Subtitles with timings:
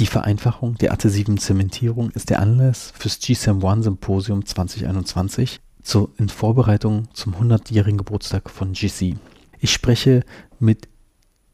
[0.00, 6.30] Die Vereinfachung der adhesiven Zementierung ist der Anlass fürs GSAM One Symposium 2021 zur, in
[6.30, 9.16] Vorbereitung zum 100-jährigen Geburtstag von GC.
[9.58, 10.24] Ich spreche
[10.58, 10.88] mit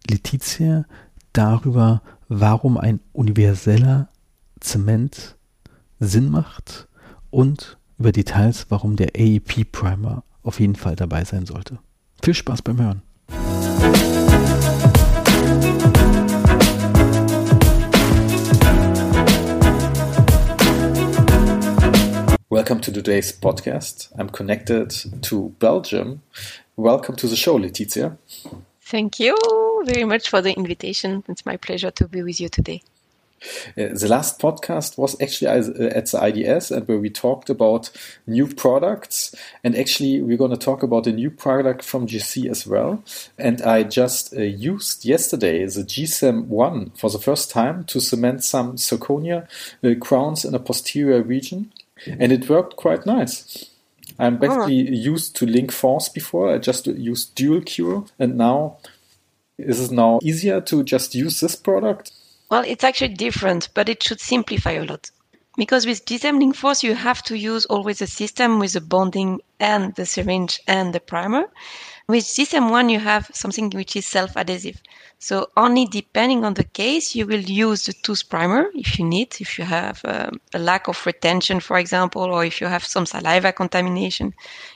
[0.09, 0.85] Letizia
[1.33, 4.11] darüber, warum ein universeller
[4.61, 5.37] Zement
[5.99, 6.87] Sinn macht
[7.31, 11.81] und über Details, warum der AEP Primer auf jeden Fall dabei sein sollte.
[12.23, 14.16] Viel Spaß beim Hören.
[22.49, 24.09] Welcome to today's podcast.
[24.17, 26.23] I'm connected to Belgium.
[26.77, 28.19] Welcome to the show, Letizia.
[28.83, 29.37] Thank you
[29.85, 31.25] very much for the invitation.
[31.29, 32.83] It's my pleasure to be with you today.
[33.77, 37.91] Uh, the last podcast was actually uh, at the IDS and where we talked about
[38.29, 39.35] new products.
[39.65, 43.03] And actually, we're going to talk about a new product from GC as well.
[43.37, 48.45] And I just uh, used yesterday the G-CEM 1 for the first time to cement
[48.45, 49.49] some zirconia
[49.83, 51.73] uh, crowns in a posterior region.
[52.05, 52.23] Mm-hmm.
[52.23, 53.71] And it worked quite nice.
[54.19, 54.39] I'm ah.
[54.39, 54.93] basically oh.
[54.93, 56.53] used to Linkforce before.
[56.53, 58.05] I just used Dual Cure.
[58.19, 58.79] And now,
[59.59, 62.13] is it now easier to just use this product?
[62.51, 65.11] Well, it's actually different, but it should simplify a lot.
[65.57, 69.95] Because with G-CEM Linkforce, you have to use always a system with the bonding and
[69.95, 71.45] the syringe and the primer.
[72.09, 74.81] With G-CEM one, you have something which is self-adhesive.
[75.19, 79.35] So only depending on the case, you will use the tooth primer if you need,
[79.41, 83.07] if you have um, a lack of retention, for example, or if you have some
[83.07, 84.35] saliva contamination,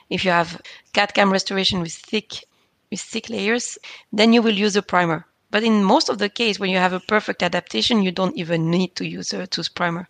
[0.08, 0.60] if you have
[0.92, 2.44] CAD-CAM restoration with thick,
[2.90, 3.78] with thick layers,
[4.12, 5.24] then you will use a primer.
[5.52, 8.70] But in most of the case, when you have a perfect adaptation, you don't even
[8.72, 10.08] need to use a tooth primer.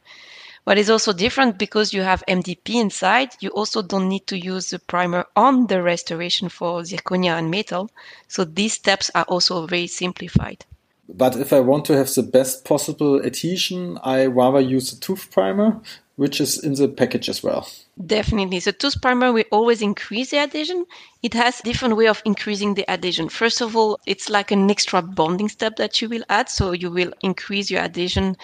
[0.65, 3.31] But it's also different because you have MDP inside.
[3.41, 7.91] You also don't need to use the primer on the restoration for zirconia and metal.
[8.29, 10.65] So these steps are also very simplified.
[11.13, 15.31] But if I want to have the best possible adhesion, I rather use the tooth
[15.33, 15.81] primer,
[16.15, 17.67] which is in the package as well.
[18.07, 18.61] Definitely.
[18.61, 20.87] The tooth primer will always increase the adhesion.
[21.23, 23.29] It has different way of increasing the adhesion.
[23.29, 26.49] First of all, it's like an extra bonding step that you will add.
[26.49, 28.37] So you will increase your adhesion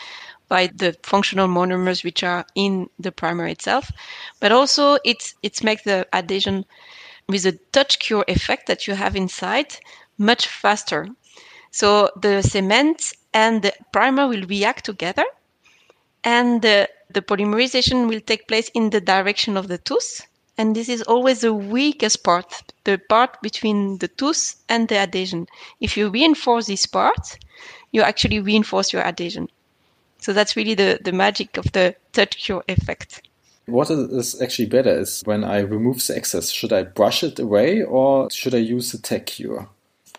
[0.48, 3.90] by the functional monomers which are in the primer itself.
[4.40, 6.64] But also it's it's make the adhesion
[7.28, 9.76] with a touch cure effect that you have inside
[10.18, 11.08] much faster.
[11.70, 15.24] So the cement and the primer will react together
[16.24, 20.26] and the, the polymerization will take place in the direction of the tooth.
[20.58, 25.46] And this is always the weakest part, the part between the tooth and the adhesion.
[25.80, 27.38] If you reinforce this part,
[27.92, 29.48] you actually reinforce your adhesion.
[30.26, 33.22] So that's really the, the magic of the touch cure effect.
[33.66, 37.84] What is actually better is when I remove the excess, should I brush it away
[37.84, 39.68] or should I use the tack cure?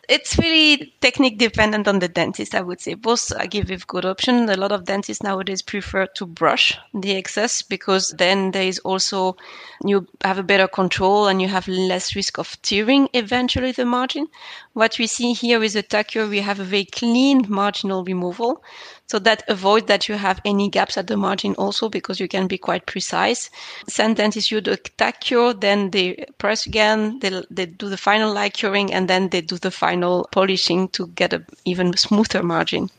[0.07, 2.93] it's really technique dependent on the dentist, I would say.
[2.93, 4.49] Both I give a good option.
[4.49, 9.35] A lot of dentists nowadays prefer to brush the excess because then there is also,
[9.83, 14.27] you have a better control and you have less risk of tearing eventually the margin.
[14.73, 18.63] What we see here with the tack cure, we have a very clean marginal removal.
[19.07, 22.47] So that avoids that you have any gaps at the margin also because you can
[22.47, 23.49] be quite precise.
[23.87, 28.33] Some dentists use the tack cure, then they press again, they, they do the final
[28.33, 32.89] light curing and then they do the final polishing to get a even smoother margin.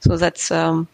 [0.00, 0.86] So that's, um,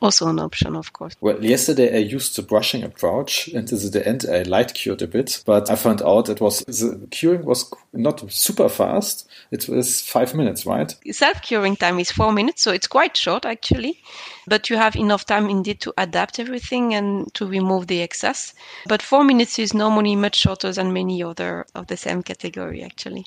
[0.00, 1.14] also an option, of course.
[1.20, 5.06] Well, yesterday I used the brushing approach, and at the end I light cured a
[5.06, 9.28] bit, but I found out it was the curing was not super fast.
[9.50, 10.94] It was five minutes, right?
[11.10, 14.00] Self curing time is four minutes, so it's quite short actually.
[14.46, 18.54] But you have enough time indeed to adapt everything and to remove the excess.
[18.86, 23.26] But four minutes is normally much shorter than many other of the same category actually.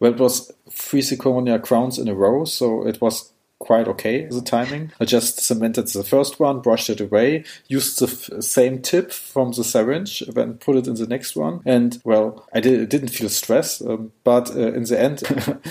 [0.00, 3.31] Well, it was three zirconia crowns in a row, so it was
[3.62, 4.90] quite okay, the timing.
[4.98, 9.62] I just cemented the first one, brushed it away, used the same tip from the
[9.62, 11.60] syringe, then put it in the next one.
[11.64, 15.22] And well, I did, didn't feel stress, um, but uh, in the end,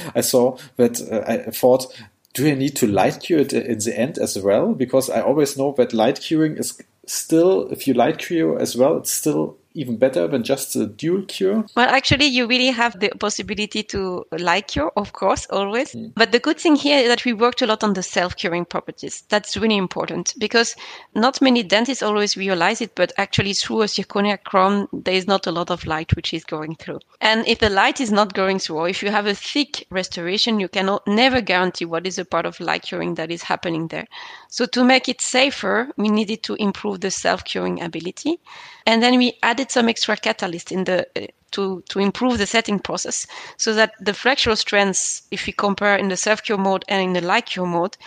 [0.15, 1.93] I saw that uh, I thought,
[2.33, 4.73] do I need to light cure it in the end as well?
[4.73, 8.97] Because I always know that light curing is still, if you light cure as well,
[8.97, 11.65] it's still even better than just a dual cure?
[11.75, 15.93] Well, actually, you really have the possibility to light cure, of course, always.
[15.93, 16.13] Mm.
[16.15, 18.65] But the good thing here is that we worked a lot on the self curing
[18.65, 19.23] properties.
[19.29, 20.75] That's really important because
[21.15, 25.47] not many dentists always realize it, but actually, through a zirconia crown, there is not
[25.47, 26.99] a lot of light which is going through.
[27.21, 30.59] And if the light is not going through, or if you have a thick restoration,
[30.59, 34.07] you can never guarantee what is a part of light curing that is happening there.
[34.49, 38.39] So, to make it safer, we needed to improve the self curing ability.
[38.85, 42.79] And then we added some extra catalyst in the uh, to to improve the setting
[42.79, 43.27] process
[43.57, 47.13] so that the flexural strengths, if we compare in the self cure mode and in
[47.13, 47.97] the light cure mode,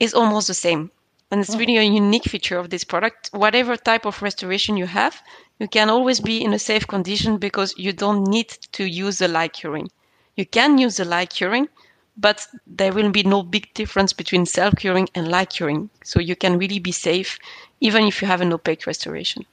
[0.00, 0.90] is almost the same.
[1.30, 3.30] And it's really a unique feature of this product.
[3.32, 5.22] Whatever type of restoration you have,
[5.58, 9.28] you can always be in a safe condition because you don't need to use the
[9.28, 9.90] light curing.
[10.36, 11.68] You can use the light curing,
[12.16, 15.90] but there will be no big difference between self curing and light curing.
[16.04, 17.38] So you can really be safe
[17.80, 19.44] even if you have an opaque restoration.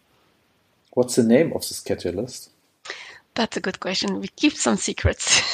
[0.91, 2.49] What's the name of this catalyst?
[3.33, 4.19] That's a good question.
[4.19, 5.53] We keep some secrets.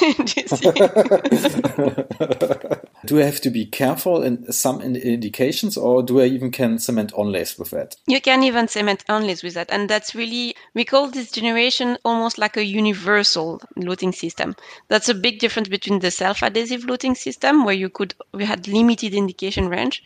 [3.04, 7.12] do I have to be careful in some indications, or do I even can cement
[7.12, 7.94] onlays with that?
[8.08, 12.36] You can even cement onlays with that, and that's really we call this generation almost
[12.36, 14.56] like a universal luting system.
[14.88, 19.14] That's a big difference between the self-adhesive luting system, where you could we had limited
[19.14, 20.02] indication range.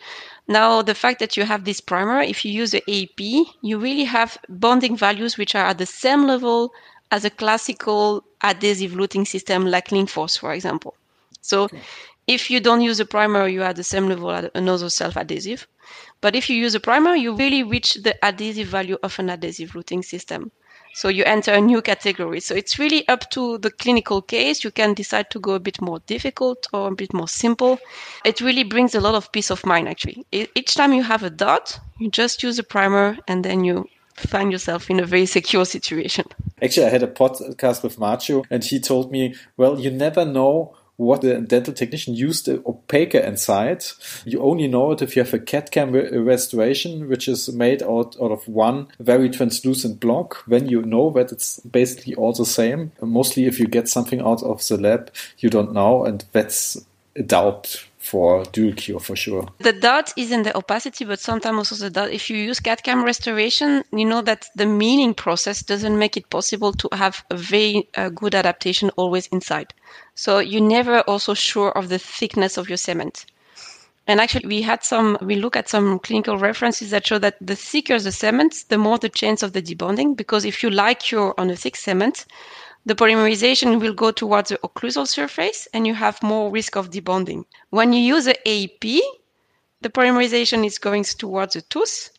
[0.46, 4.04] Now, the fact that you have this primer, if you use the AP, you really
[4.04, 6.72] have bonding values which are at the same level
[7.12, 10.94] as a classical adhesive luting system like Linkforce, for example.
[11.42, 11.80] So okay.
[12.26, 15.68] if you don't use a primer, you are the same level as another self-adhesive.
[16.22, 19.72] But if you use a primer, you really reach the adhesive value of an adhesive
[19.72, 20.50] luting system.
[20.94, 22.40] So you enter a new category.
[22.40, 24.62] So it's really up to the clinical case.
[24.62, 27.78] You can decide to go a bit more difficult or a bit more simple.
[28.24, 30.24] It really brings a lot of peace of mind, actually.
[30.32, 34.52] Each time you have a dot, you just use a primer and then you find
[34.52, 36.24] yourself in a very secure situation.
[36.62, 40.76] Actually, I had a podcast with Macho, and he told me, well, you never know
[40.96, 43.84] what the dental technician used the opaque inside.
[44.24, 48.16] You only know it if you have a CAD-CAM re restoration, which is made out,
[48.22, 50.42] out of one very translucent block.
[50.46, 52.92] When you know that it's basically all the same.
[53.00, 56.84] Mostly if you get something out of the lab, you don't know, and that's
[57.16, 59.48] a doubt for dual cure for sure.
[59.58, 62.10] The dot is in the opacity, but sometimes also the dot.
[62.10, 66.72] If you use CAD-CAM restoration, you know that the milling process doesn't make it possible
[66.72, 69.72] to have a very uh, good adaptation always inside.
[70.14, 73.26] So you're never also sure of the thickness of your cement.
[74.08, 77.54] And actually, we had some, we look at some clinical references that show that the
[77.54, 80.16] thicker the cement, the more the chance of the debonding.
[80.16, 82.26] Because if you like cure on a thick cement,
[82.84, 87.44] the polymerization will go towards the occlusal surface and you have more risk of debonding.
[87.70, 89.00] When you use the AP,
[89.80, 92.10] the polymerization is going towards the tooth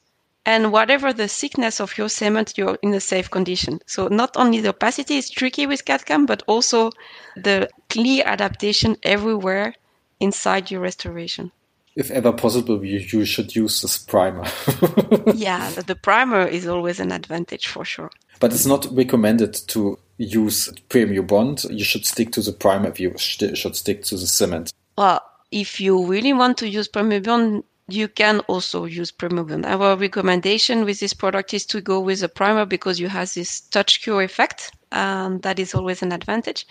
[0.46, 3.80] and whatever the thickness of your cement, you're in a safe condition.
[3.86, 6.92] So not only the opacity is tricky with CAD-CAM, but also
[7.36, 9.74] the clear adaptation everywhere
[10.20, 11.52] inside your restoration.
[11.96, 14.44] If ever possible, you, you should use this primer.
[15.34, 18.10] yeah, the primer is always an advantage for sure.
[18.40, 23.00] But it's not recommended to use Premio Bond, you should stick to the primer if
[23.00, 24.74] you should stick to the cement.
[24.98, 25.22] Well,
[25.52, 29.66] if you really want to use Premio Bond, you can also use Bond.
[29.66, 33.62] Our recommendation with this product is to go with a primer because you have this
[33.62, 34.72] touch cure effect.
[34.94, 36.66] and that is always an advantage.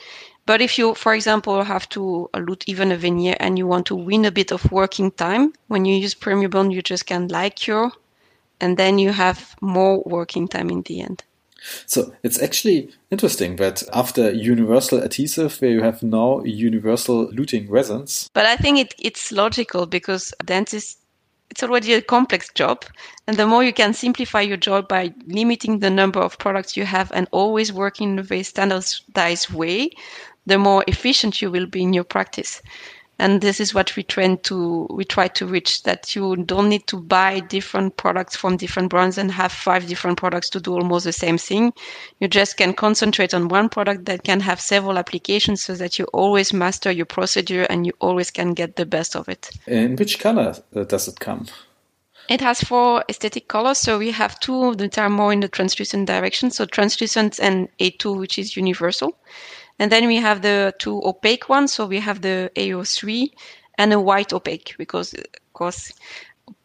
[0.46, 3.96] But if you, for example, have to lute even a veneer and you want to
[3.96, 7.92] win a bit of working time, when you use Bond, you just can light cure
[8.60, 11.24] and then you have more working time in the end.
[11.86, 18.30] So it's actually interesting that after universal adhesive, where you have now universal luting resins.
[18.34, 20.98] But I think it, it's logical because dentists
[21.50, 22.82] it's already a complex job.
[23.26, 26.86] And the more you can simplify your job by limiting the number of products you
[26.86, 29.90] have and always working in a very standardized way,
[30.46, 32.62] the more efficient you will be in your practice
[33.18, 36.86] and this is what we try to we try to reach that you don't need
[36.86, 41.04] to buy different products from different brands and have five different products to do almost
[41.04, 41.72] the same thing
[42.20, 46.04] you just can concentrate on one product that can have several applications so that you
[46.06, 50.18] always master your procedure and you always can get the best of it in which
[50.18, 50.54] color
[50.88, 51.46] does it come
[52.28, 53.78] it has four aesthetic colors.
[53.78, 56.50] So we have two that are more in the translucent direction.
[56.50, 59.18] So translucent and A2, which is universal.
[59.78, 61.72] And then we have the two opaque ones.
[61.74, 63.30] So we have the AO3
[63.78, 65.92] and a white opaque because, of course,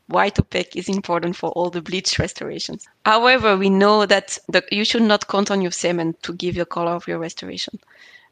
[0.07, 2.87] white opaque is important for all the bleach restorations.
[3.05, 6.65] However, we know that the, you should not count on your cement to give the
[6.65, 7.79] color of your restoration.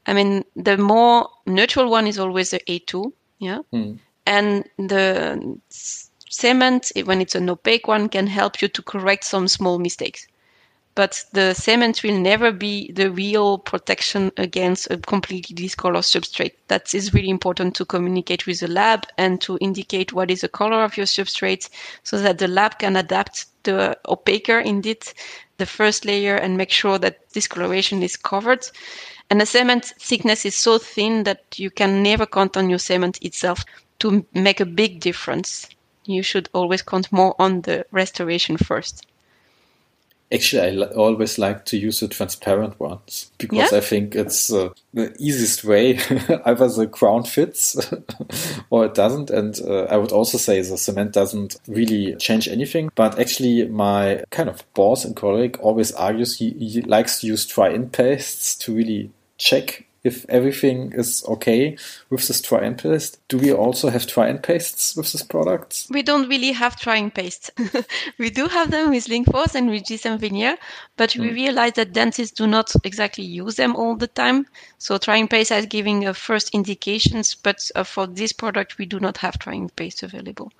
[0.05, 3.98] I mean, the more neutral one is always the A2, yeah, mm.
[4.27, 5.60] and the
[6.29, 10.27] cement, when it's an opaque one, can help you to correct some small mistakes
[10.96, 16.54] but the cement will never be the real protection against a completely discolored substrate.
[16.70, 20.48] That is really important to communicate with the lab and to indicate what is the
[20.48, 21.70] color of your substrate
[22.04, 25.06] so that the lab can adapt the opaquer indeed,
[25.58, 28.66] the first layer and make sure that discoloration is covered.
[29.30, 33.20] And the cement thickness is so thin that you can never count on your cement
[33.22, 33.66] itself
[34.00, 35.68] to make a big difference.
[36.06, 39.06] You should always count more on the restoration first.
[40.34, 43.77] Actually, I li- always like to use the transparent ones because Yeah?
[43.77, 45.98] I think it's uh, the easiest way.
[46.46, 47.77] Either the crown fits
[48.70, 49.29] or it doesn't.
[49.29, 52.89] And uh, I would also say the cement doesn't really change anything.
[52.96, 57.46] But actually, my kind of boss and colleague always argues he, he likes to use
[57.46, 61.78] try-in pastes to really check if everything is okay
[62.10, 63.20] with this try-in paste.
[63.28, 65.88] Do we also have try-in pastes with this product?
[65.90, 67.50] We don't really have try-in paste.
[68.20, 70.58] we do have them with Linkforce and with G-CEM Veneer,
[70.96, 74.46] but we realize that dentists do not exactly use them all the time.
[74.78, 79.00] So try-in paste is giving a first indications, but uh, for this product, we do
[79.00, 80.52] not have try-in paste available.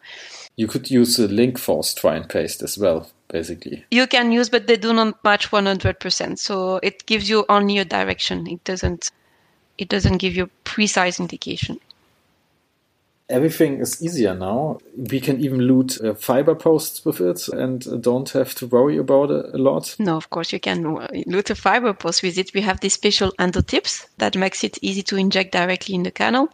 [0.56, 3.86] You could use the Linkforce try and paste as well, basically.
[3.92, 6.40] You can use, but they do not match 100%.
[6.40, 8.48] So it gives you only a direction.
[8.48, 9.12] It doesn't,
[9.77, 11.79] it doesn't give you precise indication.
[13.27, 14.77] Everything is easier now.
[14.96, 18.98] We can even lute uh, fiber posts with it and uh, don't have to worry
[18.98, 19.96] about it a lot.
[19.98, 22.53] No, of course you can uh, lute a fiber post with it.
[22.53, 26.12] We have these special endo tips that makes it easy to inject directly in the
[26.12, 26.50] canal.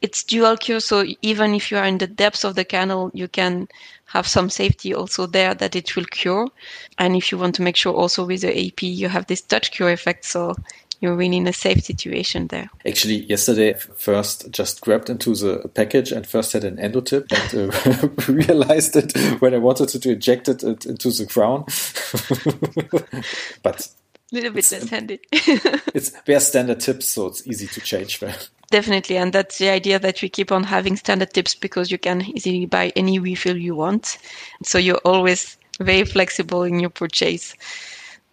[0.00, 3.28] It's dual cure, so even if you are in the depths of the canal, you
[3.28, 3.68] can
[4.06, 6.48] have some safety also there that it will cure.
[6.98, 9.70] And if you want to make sure also with the AP, you have this touch
[9.70, 10.54] cure effect, so
[11.00, 12.68] you're really in a safe situation there.
[12.86, 17.72] Actually, yesterday, I first just grabbed into the package and first had an endotip and
[17.72, 21.64] uh, realized it when I wanted to inject it into the crown.
[23.62, 23.88] but
[24.32, 25.20] A little bit less handy.
[25.32, 28.34] it's they're standard tips, so it's easy to change them.
[28.70, 32.22] Definitely, and that's the idea that we keep on having standard tips because you can
[32.22, 34.18] easily buy any refill you want.
[34.64, 37.54] So you're always very flexible in your purchase.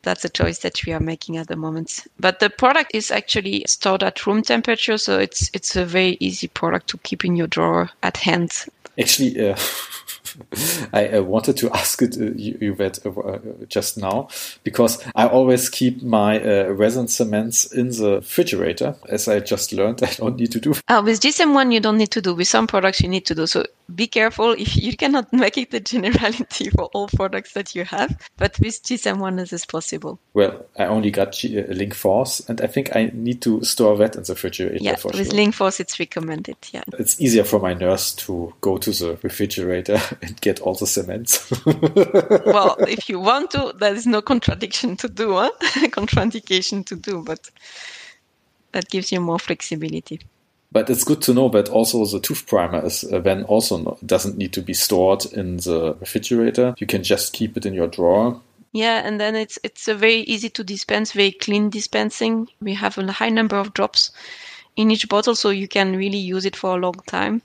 [0.03, 2.05] That's a choice that we are making at the moment.
[2.19, 6.47] But the product is actually stored at room temperature, so it's it's a very easy
[6.47, 8.65] product to keep in your drawer at hand.
[8.99, 9.57] Actually, uh,
[10.93, 14.27] I uh, wanted to ask it uh, you, you that uh, just now
[14.63, 18.95] because I always keep my uh, resin cements in the refrigerator.
[19.09, 20.73] As I just learned, I don't need to do.
[20.87, 22.33] Uh, with G-CEM1, you don't need to do.
[22.33, 23.47] With some products, you need to do.
[23.47, 27.85] So be careful if you cannot make it a generality for all products that you
[27.85, 28.17] have.
[28.37, 30.19] But with G-CEM1, this is possible.
[30.33, 33.97] Well, I only got G- uh, Link Force, and I think I need to store
[33.97, 35.35] that in the refrigerator Yeah, for with sure.
[35.35, 36.57] Linkforce, it's recommended.
[36.71, 36.83] Yeah.
[36.97, 41.51] it's easier for my nurse to go to the refrigerator and get all the cements.
[41.65, 45.51] well, if you want to, there is no contradiction to do, huh?
[45.61, 47.49] contraindication to do, but
[48.71, 50.19] that gives you more flexibility.
[50.71, 53.97] But it's good to know that also the tooth primer is uh, then also no,
[54.03, 56.73] doesn't need to be stored in the refrigerator.
[56.79, 58.41] You can just keep it in your drawer.
[58.71, 62.47] Yeah, and then it's it's a very easy to dispense, very clean dispensing.
[62.59, 64.09] We have a high number of drops
[64.75, 67.43] in each bottle, so you can really use it for a long time.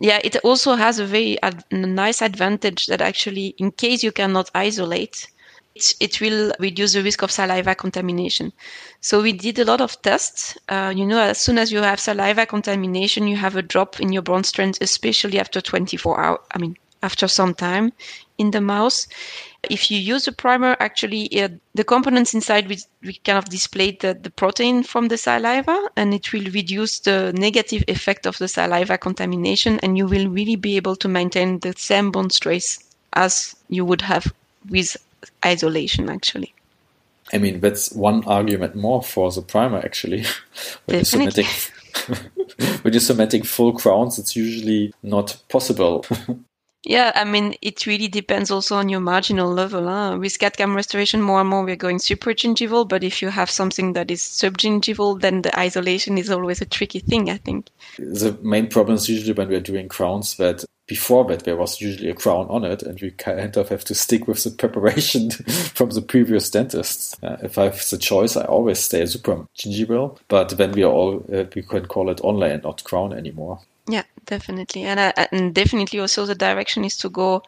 [0.00, 4.50] Yeah, it also has a very ad- nice advantage that actually, in case you cannot
[4.54, 5.26] isolate,
[5.74, 8.52] it, it will reduce the risk of saliva contamination.
[9.00, 10.56] So we did a lot of tests.
[10.68, 14.12] Uh, you know, as soon as you have saliva contamination, you have a drop in
[14.12, 16.38] your bond strength, especially after 24 hours.
[16.52, 17.92] I mean, after some time
[18.38, 19.06] in the mouth.
[19.70, 23.92] If you use a primer, actually, uh, the components inside we, we kind of display
[23.92, 28.48] the, the protein from the saliva, and it will reduce the negative effect of the
[28.48, 32.78] saliva contamination, and you will really be able to maintain the same bone stress
[33.14, 34.32] as you would have
[34.68, 34.96] with
[35.44, 36.54] isolation, actually.
[37.32, 40.22] I mean, that's one argument more for the primer actually.
[40.84, 41.44] when, you're Definitely.
[41.44, 42.30] cementing,
[42.82, 46.04] when you're cementing full crowns, it's usually not possible.
[46.84, 49.88] Yeah, I mean, it really depends also on your marginal level.
[49.88, 50.18] Huh?
[50.20, 54.10] With CAD-CAM restoration, more and more we're going supragingival, but if you have something that
[54.10, 57.68] is subgingival, then the isolation is always a tricky thing, I think.
[57.98, 62.10] the main problem is usually when we're doing crowns that before that there was usually
[62.10, 65.30] a crown on it and we kind of have to stick with the preparation
[65.74, 67.16] from the previous dentists.
[67.22, 70.92] Uh, if I have the choice, I always stay super gingival, but then we are
[70.92, 73.60] all, uh, we can call it onlay and not crown anymore.
[73.86, 74.84] Yeah, definitely.
[74.84, 77.42] And, uh, and definitely also the direction is to go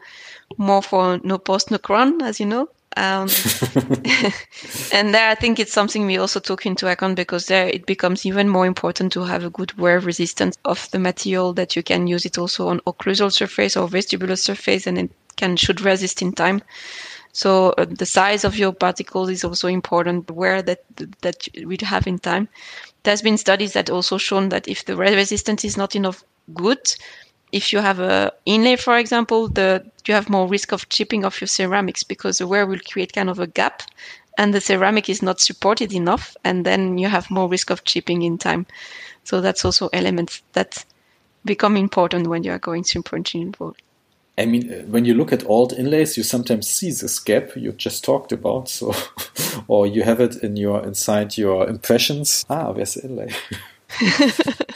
[0.57, 2.69] more for no post, no crown, as you know.
[2.95, 3.27] Um,
[4.93, 8.25] and there, I think it's something we also took into account because there it becomes
[8.25, 12.07] even more important to have a good wear resistance of the material that you can
[12.07, 16.33] use it also on occlusal surface or vestibular surface and it can should resist in
[16.33, 16.61] time.
[17.33, 20.31] So uh, the size of your particles is also important.
[20.31, 20.81] Where that
[21.21, 22.49] that we have in time.
[23.03, 26.79] There's been studies that also shown that if the wear resistance is not enough good,
[27.51, 31.39] if you have a inlay, for example, the you have more risk of chipping of
[31.41, 33.83] your ceramics because the wear will create kind of a gap,
[34.37, 38.21] and the ceramic is not supported enough, and then you have more risk of chipping
[38.21, 38.65] in time.
[39.23, 40.85] So that's also elements that
[41.45, 43.75] become important when you are going to supragingival.
[44.37, 47.71] I mean, uh, when you look at old inlays, you sometimes see this gap you
[47.71, 48.69] just talked about.
[48.69, 48.93] So,
[49.67, 52.45] or you have it in your inside your impressions.
[52.49, 53.33] Ah, where's the inlay?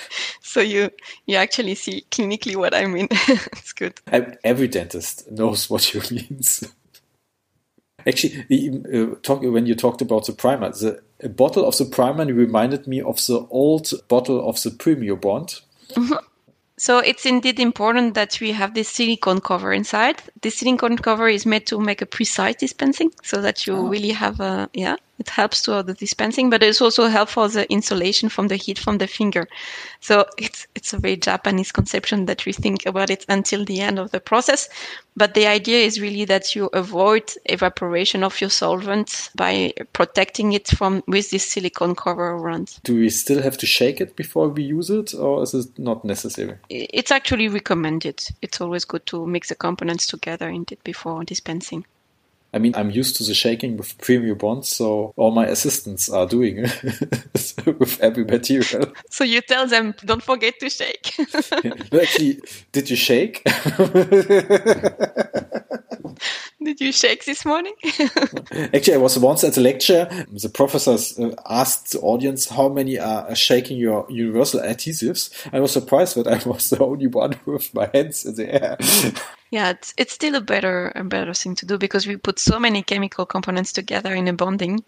[0.51, 0.89] so you
[1.27, 3.08] you actually see clinically what I mean.
[3.12, 3.93] it's good.
[4.43, 6.41] Every dentist knows what you mean.
[8.05, 12.86] Actually, uh, talk, when you talked about the primer, the bottle of the primer reminded
[12.86, 15.62] me of the old bottle of the Premio Bond.
[15.91, 16.25] Mm-hmm.
[16.77, 20.22] So it's indeed important that we have this silicone cover inside.
[20.41, 23.88] This silicone cover is made to make a precise dispensing so that you oh.
[23.88, 27.71] really have a, yeah, it helps to the dispensing, but it's also helpful for the
[27.71, 29.47] insulation from the heat from the finger.
[29.99, 33.99] So it's it's a very Japanese conception that we think about it until the end
[33.99, 34.69] of the process.
[35.15, 40.67] But the idea is really that you avoid evaporation of your solvent by protecting it
[40.67, 42.79] from with this silicone cover around.
[42.83, 46.05] Do we still have to shake it before we use it, or is it not
[46.05, 46.55] necessary?
[46.69, 48.17] It's actually recommended.
[48.41, 51.85] It's always good to mix the components together indeed before dispensing.
[52.53, 56.27] I mean, I'm used to the shaking with Premio Bonds, so all my assistants are
[56.27, 56.84] doing it
[57.79, 58.91] with every material.
[59.10, 61.17] So you tell them, don't forget to shake.
[61.93, 62.41] Actually,
[62.74, 63.41] did you shake?
[66.63, 67.74] Did you shake this morning?
[68.74, 70.08] Actually, I was once at a lecture.
[70.32, 75.32] The professors uh, asked the audience how many are shaking your universal adhesives.
[75.51, 78.77] I was surprised that I was the only one with my hands in the air.
[79.50, 82.60] Yeah, it's, it's still a better and better thing to do because we put so
[82.60, 84.84] many chemical components together in a bonding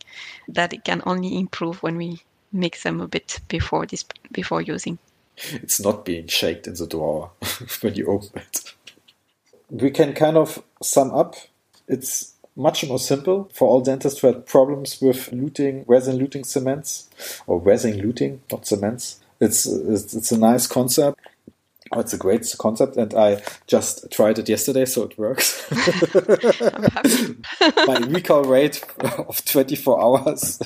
[0.48, 5.00] that it can only improve when we mix them a bit before this before using.
[5.52, 7.32] It's not being shaked in the drawer
[7.82, 8.74] when you open it
[9.74, 11.36] we can kind of sum up.
[11.88, 17.10] It's much more simple for all dentists who had problems with luting, resin luting cements,
[17.48, 19.20] or resin luting, not cements.
[19.40, 21.20] It's, it's, it's a nice concept.
[21.96, 25.70] Oh, it's a great concept, and I just tried it yesterday, so it works.
[27.88, 30.60] My recall rate of 24 hours.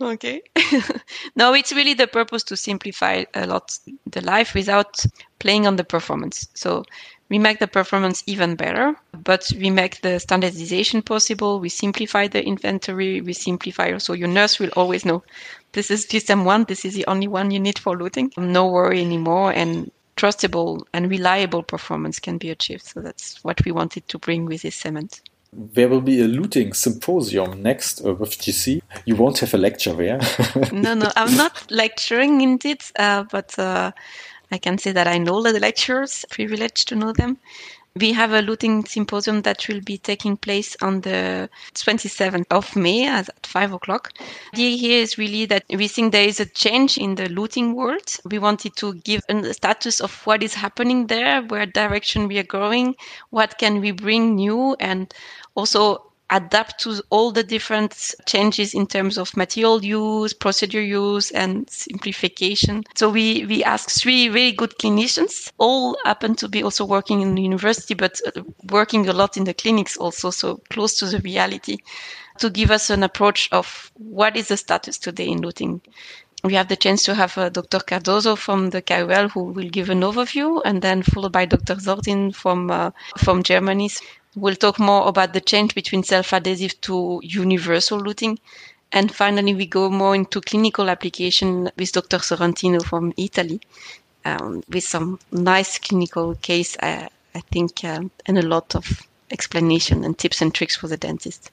[0.00, 0.42] okay.
[1.36, 5.04] no, it's really the purpose to simplify a lot the life without
[5.38, 6.48] playing on the performance.
[6.54, 6.84] So
[7.28, 11.60] we make the performance even better, but we make the standardization possible.
[11.60, 13.22] We simplify the inventory.
[13.22, 15.22] We simplify also your nurse will always know
[15.72, 16.64] this is system one.
[16.64, 18.36] This is the only one you need for luting.
[18.36, 19.52] No worry anymore.
[19.52, 22.84] And trustable and reliable performance can be achieved.
[22.84, 25.20] So that's what we wanted to bring with this cement.
[25.54, 28.80] There will be a luting symposium next uh, with GC.
[29.04, 30.18] You won't have a lecture there.
[30.72, 33.92] no, no, I'm not lecturing indeed, uh, but uh,
[34.50, 37.36] I can say that I know the lecturers, privileged to know them.
[37.94, 43.06] We have a luting symposium that will be taking place on the 27th of May
[43.06, 44.12] at 5 o'clock.
[44.54, 47.74] The idea here is really that we think there is a change in the luting
[47.74, 48.16] world.
[48.24, 52.44] We wanted to give a status of what is happening there, where direction we are
[52.44, 52.94] going,
[53.28, 55.12] what can we bring new, and
[55.54, 61.68] also adapt to all the different changes in terms of material use, procedure use, and
[61.70, 62.82] simplification.
[62.96, 67.34] So we, we asked three very good clinicians, all happen to be also working in
[67.34, 71.18] the university, but uh, working a lot in the clinics also, so close to the
[71.18, 71.76] reality,
[72.38, 75.80] to give us an approach of what is the status today in luting
[76.44, 77.78] we have the chance to have uh, Dr.
[77.78, 81.76] Cardozo from the KUL who will give an overview, and then followed by Dr.
[81.76, 83.90] Zordin from uh, from Germany.
[84.34, 88.38] We'll talk more about the change between self-adhesive to universal luting.
[88.90, 92.18] And finally, we go more into clinical application with Dr.
[92.18, 93.60] Sorrentino from Italy,
[94.24, 100.04] um, with some nice clinical case, I, I think, uh, and a lot of explanation
[100.04, 101.50] and tips and tricks for the dentist.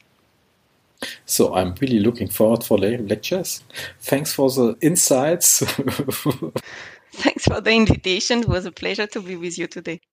[1.26, 3.64] So I'm really looking forward for the lectures.
[4.02, 5.60] Thanks for the insights.
[7.12, 8.40] Thanks for the invitation.
[8.40, 10.02] It was a pleasure to be with you today.